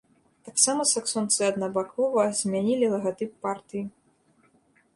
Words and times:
Таксама 0.47 0.85
саксонцы 0.91 1.41
аднабакова 1.51 2.25
змянілі 2.39 2.85
лагатып 2.97 3.31
партыі. 3.47 3.83